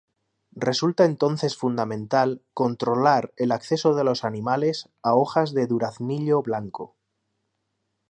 [0.55, 6.95] Resulta entonces fundamental controlar el acceso de los animales a hojas de duraznillo blanco.